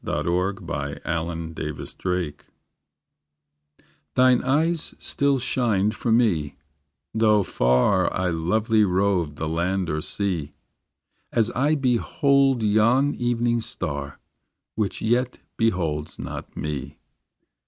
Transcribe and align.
THINE 0.03 0.23
EYES 0.25 1.85
STILL 1.85 1.85
SHINED 1.85 2.45
Thine 4.15 4.41
eyes 4.43 4.95
still 4.97 5.37
shined 5.37 5.93
for 5.93 6.11
me, 6.11 6.55
though 7.13 7.43
far 7.43 8.11
I 8.11 8.31
lonely 8.31 8.83
roved 8.83 9.35
the 9.35 9.47
land 9.47 9.91
or 9.91 10.01
sea: 10.01 10.53
As 11.31 11.51
I 11.51 11.75
behold 11.75 12.63
yon 12.63 13.13
evening 13.13 13.61
star, 13.61 14.17
Which 14.73 15.03
yet 15.03 15.37
beholds 15.55 16.17
not 16.17 16.57
me. 16.57 16.97